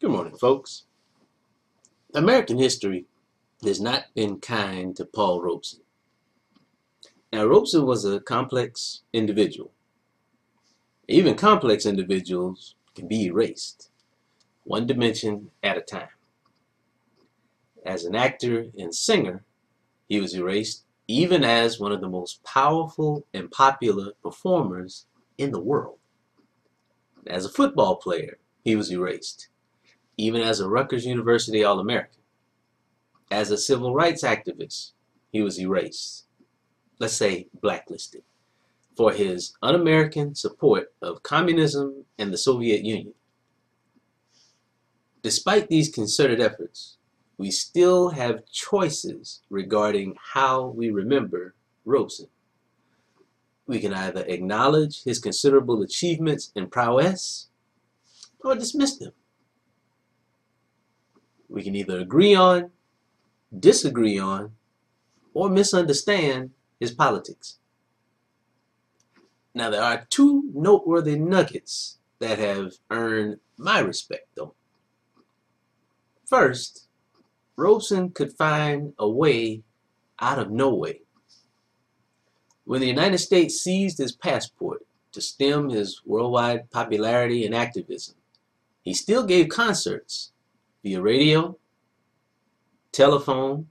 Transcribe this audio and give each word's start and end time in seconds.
Good 0.00 0.12
morning, 0.12 0.36
folks. 0.36 0.84
American 2.14 2.56
history 2.56 3.06
has 3.64 3.80
not 3.80 4.04
been 4.14 4.38
kind 4.38 4.94
to 4.94 5.04
Paul 5.04 5.42
Robeson. 5.42 5.80
Now, 7.32 7.46
Robeson 7.46 7.84
was 7.84 8.04
a 8.04 8.20
complex 8.20 9.02
individual. 9.12 9.72
Even 11.08 11.34
complex 11.34 11.84
individuals 11.84 12.76
can 12.94 13.08
be 13.08 13.24
erased, 13.26 13.90
one 14.62 14.86
dimension 14.86 15.50
at 15.64 15.76
a 15.76 15.80
time. 15.80 16.14
As 17.84 18.04
an 18.04 18.14
actor 18.14 18.66
and 18.78 18.94
singer, 18.94 19.42
he 20.08 20.20
was 20.20 20.32
erased 20.32 20.84
even 21.08 21.42
as 21.42 21.80
one 21.80 21.90
of 21.90 22.00
the 22.00 22.08
most 22.08 22.44
powerful 22.44 23.26
and 23.34 23.50
popular 23.50 24.12
performers 24.22 25.06
in 25.38 25.50
the 25.50 25.60
world. 25.60 25.98
As 27.26 27.44
a 27.44 27.50
football 27.50 27.96
player, 27.96 28.38
he 28.62 28.76
was 28.76 28.92
erased 28.92 29.48
even 30.18 30.42
as 30.42 30.58
a 30.58 30.68
Rutgers 30.68 31.06
University 31.06 31.62
All 31.62 31.78
American. 31.78 32.20
As 33.30 33.50
a 33.50 33.56
civil 33.56 33.94
rights 33.94 34.24
activist, 34.24 34.92
he 35.30 35.40
was 35.40 35.60
erased, 35.60 36.24
let's 36.98 37.14
say 37.14 37.46
blacklisted, 37.62 38.24
for 38.96 39.12
his 39.12 39.54
un 39.62 39.76
American 39.76 40.34
support 40.34 40.92
of 41.00 41.22
communism 41.22 42.04
and 42.18 42.32
the 42.32 42.38
Soviet 42.38 42.84
Union. 42.84 43.14
Despite 45.22 45.68
these 45.68 45.88
concerted 45.88 46.40
efforts, 46.40 46.96
we 47.36 47.52
still 47.52 48.10
have 48.10 48.46
choices 48.50 49.42
regarding 49.50 50.16
how 50.32 50.66
we 50.66 50.90
remember 50.90 51.54
Robeson. 51.84 52.26
We 53.66 53.78
can 53.78 53.94
either 53.94 54.24
acknowledge 54.26 55.04
his 55.04 55.20
considerable 55.20 55.82
achievements 55.82 56.50
and 56.56 56.72
prowess 56.72 57.48
or 58.40 58.56
dismiss 58.56 58.96
them 58.96 59.12
we 61.48 61.62
can 61.62 61.74
either 61.74 61.98
agree 61.98 62.34
on, 62.34 62.70
disagree 63.58 64.18
on, 64.18 64.52
or 65.34 65.48
misunderstand 65.48 66.50
his 66.78 66.92
politics. 66.92 67.58
Now, 69.54 69.70
there 69.70 69.82
are 69.82 70.06
two 70.10 70.50
noteworthy 70.54 71.18
nuggets 71.18 71.98
that 72.18 72.38
have 72.38 72.74
earned 72.90 73.40
my 73.56 73.80
respect, 73.80 74.28
though. 74.36 74.54
First, 76.24 76.86
Robeson 77.56 78.10
could 78.10 78.32
find 78.32 78.92
a 78.98 79.08
way 79.08 79.62
out 80.20 80.38
of 80.38 80.50
no 80.50 80.74
way. 80.74 81.00
When 82.64 82.80
the 82.80 82.86
United 82.86 83.18
States 83.18 83.60
seized 83.60 83.98
his 83.98 84.12
passport 84.12 84.84
to 85.12 85.20
stem 85.20 85.70
his 85.70 86.02
worldwide 86.04 86.70
popularity 86.70 87.46
and 87.46 87.54
activism, 87.54 88.16
he 88.82 88.92
still 88.92 89.24
gave 89.24 89.48
concerts 89.48 90.32
via 90.82 91.00
radio, 91.00 91.58
telephone. 92.92 93.68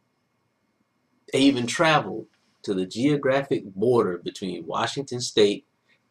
They 1.31 1.39
even 1.39 1.67
traveled 1.67 2.27
to 2.63 2.73
the 2.73 2.85
geographic 2.85 3.65
border 3.75 4.17
between 4.17 4.65
Washington 4.65 5.21
State 5.21 5.65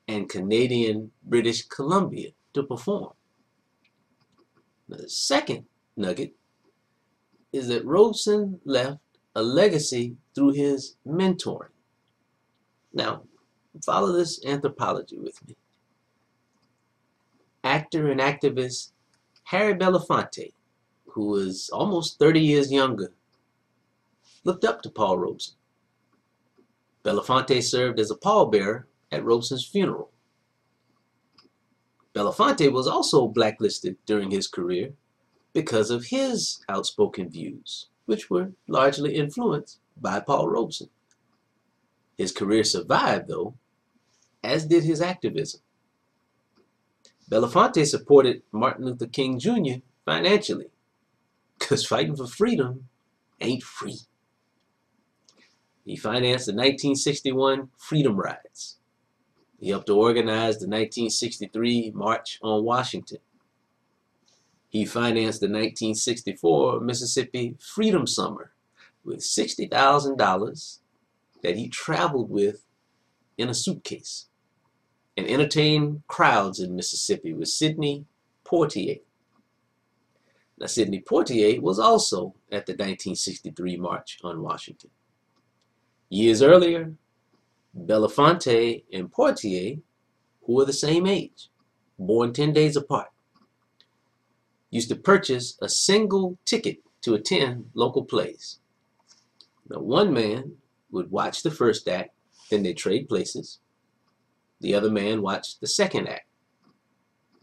and 0.09 0.29
Canadian 0.29 1.11
British 1.25 1.67
Columbia 1.67 2.31
to 2.55 2.63
perform. 2.63 3.13
The 4.89 5.09
second 5.09 5.65
nugget 5.97 6.33
is 7.53 7.69
that 7.69 7.85
Robeson 7.85 8.61
left 8.65 8.99
a 9.35 9.43
legacy 9.43 10.17
through 10.35 10.53
his 10.53 10.97
mentoring. 11.07 11.71
Now, 12.93 13.23
follow 13.85 14.13
this 14.13 14.45
anthropology 14.47 15.19
with 15.19 15.47
me. 15.47 15.57
Actor 17.65 18.11
and 18.11 18.21
activist 18.21 18.93
Harry 19.45 19.75
Belafonte 19.75 20.53
who 21.17 21.29
was 21.29 21.71
almost 21.73 22.19
30 22.19 22.41
years 22.41 22.71
younger, 22.71 23.11
looked 24.45 24.67
up 24.67 24.83
to 24.83 24.91
Paul 24.91 25.17
Robeson. 25.19 25.55
Belafonte 27.03 27.63
served 27.63 27.99
as 27.99 28.11
a 28.11 28.17
pallbearer 28.17 28.85
at 29.11 29.25
Robeson's 29.25 29.65
funeral. 29.65 30.11
Belafonte 32.15 32.71
was 32.71 32.87
also 32.87 33.29
blacklisted 33.29 33.97
during 34.05 34.31
his 34.31 34.47
career 34.47 34.93
because 35.55 35.91
of 35.91 36.05
his 36.05 36.63
outspoken 36.69 37.31
views, 37.31 37.89
which 38.05 38.29
were 38.29 38.53
largely 38.69 39.17
influenced 39.17 39.79
by 39.99 40.21
Paul 40.21 40.51
Robeson. 40.51 40.91
His 42.19 42.31
career 42.31 42.63
survived, 42.63 43.29
though, 43.29 43.55
as 44.45 44.67
did 44.67 44.85
his 44.85 45.01
activism. 45.01 45.63
Belafonte 47.31 47.87
supported 47.87 48.43
Martin 48.53 48.85
Luther 48.85 49.07
King 49.07 49.39
Jr. 49.39 49.81
financially 50.05 50.67
because 51.59 51.87
fighting 51.87 52.17
for 52.17 52.27
freedom 52.27 52.89
ain't 53.41 53.63
free. 53.63 54.01
He 55.85 55.97
financed 55.97 56.47
the 56.47 56.53
1961 56.53 57.71
Freedom 57.77 58.17
Rides. 58.17 58.79
He 59.59 59.71
helped 59.71 59.87
to 59.87 59.97
organize 59.97 60.59
the 60.59 60.67
1963 60.67 61.93
March 61.95 62.39
on 62.43 62.65
Washington. 62.65 63.19
He 64.69 64.85
financed 64.85 65.41
the 65.41 65.47
1964 65.47 66.81
Mississippi 66.81 67.57
Freedom 67.61 68.07
Summer 68.07 68.53
with 69.05 69.21
$60,000 69.21 70.79
that 71.43 71.57
he 71.57 71.69
traveled 71.69 72.31
with 72.31 72.65
in 73.39 73.49
a 73.49 73.55
suitcase 73.55 74.27
and 75.17 75.27
entertained 75.27 76.03
crowds 76.09 76.61
in 76.61 76.77
Mississippi 76.77 77.33
with 77.33 77.49
Sidney 77.49 78.05
Poitier. 78.45 79.01
Now, 80.59 80.67
Sidney 80.67 81.03
Poitier 81.03 81.61
was 81.61 81.79
also 81.79 82.35
at 82.51 82.65
the 82.67 82.73
1963 82.73 83.77
March 83.77 84.19
on 84.25 84.43
Washington. 84.43 84.91
Years 86.09 86.41
earlier, 86.41 86.95
Belafonte 87.77 88.85
and 88.93 89.13
Poitier, 89.13 89.81
who 90.45 90.55
were 90.55 90.65
the 90.65 90.73
same 90.73 91.07
age, 91.07 91.51
born 91.99 92.33
10 92.33 92.53
days 92.53 92.77
apart, 92.77 93.09
used 94.71 94.89
to 94.89 94.97
purchase 94.97 95.59
a 95.61 95.69
single 95.69 96.39
ticket 96.45 96.79
to 97.03 97.15
attend 97.15 97.71
local 97.75 98.05
plays. 98.05 98.59
Now, 99.69 99.81
one 99.81 100.13
man 100.13 100.57
would 100.91 101.11
watch 101.11 101.43
the 101.43 101.51
first 101.51 101.89
act, 101.89 102.11
then 102.51 102.63
they 102.63 102.73
trade 102.73 103.09
places. 103.09 103.59
The 104.61 104.75
other 104.75 104.91
man 104.91 105.21
watched 105.21 105.61
the 105.61 105.67
second 105.67 106.09
act. 106.09 106.27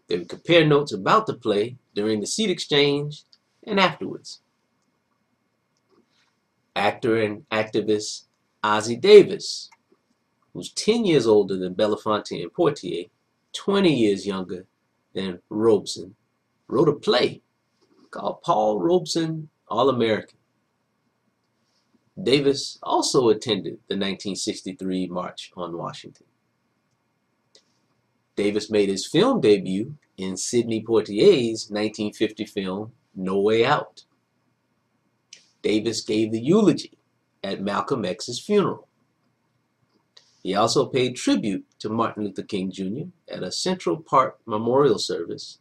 They 0.08 0.18
would 0.18 0.30
compare 0.30 0.66
notes 0.66 0.94
about 0.94 1.26
the 1.28 1.34
play 1.34 1.78
during 1.96 2.20
the 2.20 2.28
seat 2.28 2.50
exchange 2.50 3.24
and 3.66 3.80
afterwards. 3.80 4.42
Actor 6.76 7.22
and 7.22 7.48
activist 7.50 8.24
Ossie 8.64 9.00
Davis, 9.00 9.70
who's 10.54 10.72
10 10.72 11.06
years 11.06 11.28
older 11.28 11.58
than 11.58 11.76
Belafonte 11.76 12.42
and 12.42 12.54
Poitier, 12.54 13.10
20 13.54 13.94
years 13.94 14.26
younger 14.26 14.66
than 15.14 15.40
Robeson, 15.50 16.16
wrote 16.68 16.90
a 16.90 16.94
play 16.94 17.42
called 18.12 18.42
Paul 18.42 18.80
Robeson 18.80 19.50
All 19.68 19.90
American. 19.90 20.38
Davis 22.22 22.78
also 22.84 23.30
attended 23.30 23.80
the 23.88 23.96
1963 23.96 25.08
March 25.08 25.52
on 25.56 25.78
Washington. 25.78 26.28
Davis 28.36 28.70
made 28.70 28.90
his 28.90 29.06
film 29.06 29.42
debut 29.42 29.96
in 30.18 30.38
Sidney 30.38 30.84
Poitier's 30.84 31.70
1950 31.70 32.46
film 32.46 32.94
No 33.16 33.40
Way 33.40 33.66
Out. 33.66 34.06
Davis 35.62 36.02
gave 36.02 36.32
the 36.32 36.42
eulogy 36.42 36.98
at 37.44 37.62
Malcolm 37.62 38.06
X's 38.06 38.40
funeral. 38.40 38.88
He 40.42 40.56
also 40.56 40.86
paid 40.86 41.16
tribute 41.16 41.66
to 41.80 41.90
Martin 41.90 42.26
Luther 42.26 42.44
King 42.44 42.70
Jr. 42.70 43.06
at 43.30 43.44
a 43.44 43.52
Central 43.52 43.98
Park 43.98 44.40
memorial 44.46 45.00
service 45.00 45.60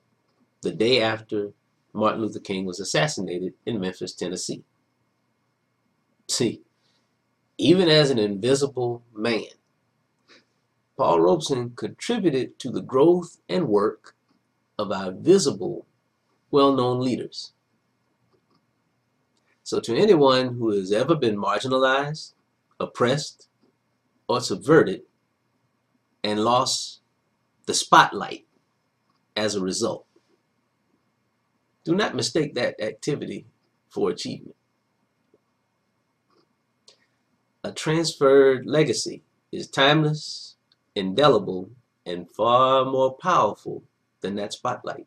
the 0.63 0.73
day 0.73 1.01
after 1.01 1.53
Martin 1.93 2.23
Luther 2.23 2.41
King 2.41 2.65
was 2.65 2.81
assassinated 2.81 3.55
in 3.65 3.81
Memphis, 3.81 4.13
Tennessee. 4.13 4.65
See, 6.29 6.63
even 7.59 7.89
as 7.89 8.11
an 8.11 8.19
invisible 8.19 9.03
man, 9.15 9.45
Paul 11.03 11.19
Robeson 11.19 11.71
contributed 11.71 12.61
to 12.61 12.71
the 12.71 12.81
growth 12.81 13.41
and 13.49 13.67
work 13.67 14.15
of 14.79 14.93
our 14.93 15.11
visible, 15.11 15.85
well-known 16.53 17.01
leaders. 17.01 17.51
So 19.65 19.81
to 19.81 19.97
anyone 19.97 20.55
who 20.55 20.71
has 20.71 20.93
ever 20.93 21.17
been 21.17 21.37
marginalized, 21.37 22.35
oppressed, 22.79 23.49
or 24.29 24.41
subverted, 24.41 25.03
and 26.23 26.45
lost 26.45 27.01
the 27.67 27.75
spotlight 27.75 28.47
as 29.35 29.57
a 29.57 29.61
result, 29.61 30.07
do 31.83 31.97
not 31.97 32.15
mistake 32.15 32.55
that 32.55 32.81
activity 32.81 33.47
for 33.89 34.09
achievement. 34.11 34.55
A 37.65 37.73
transferred 37.73 38.67
legacy 38.67 39.25
is 39.51 39.67
timeless 39.67 40.52
indelible, 40.95 41.71
and 42.07 42.31
far 42.31 42.85
more 42.85 43.17
powerful 43.17 43.85
than 44.21 44.35
that 44.37 44.53
spotlight. 44.53 45.07